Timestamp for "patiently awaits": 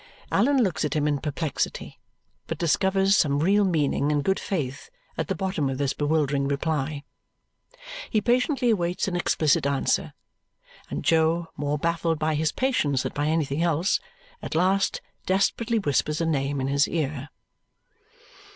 8.19-9.07